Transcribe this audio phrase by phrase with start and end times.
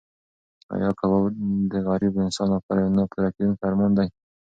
[0.73, 1.25] ایا کباب
[1.71, 4.07] د غریب انسان لپاره یو نه پوره کېدونکی ارمان دی؟